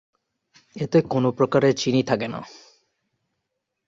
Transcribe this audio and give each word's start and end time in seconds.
এতে 0.75 0.99
কোন 1.07 1.23
প্রকারে 1.31 1.69
চিনি 1.73 2.01
থাকে 2.03 2.27
না। 2.27 2.39